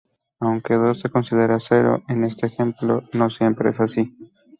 Aunque 0.39 0.73
Do 0.81 0.95
se 0.95 1.11
considera 1.11 1.59
cero 1.59 2.01
en 2.09 2.23
este 2.23 2.47
ejemplo, 2.47 3.03
no 3.13 3.29
siempre 3.29 3.69
es 3.69 3.79
así. 3.79 4.17